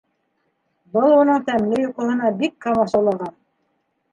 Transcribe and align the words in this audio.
Был 0.95 1.13
уның 1.17 1.45
тәмле 1.49 1.83
йоҡоһона 1.83 2.33
бик 2.41 2.57
ҡамасаулаған. 2.67 3.37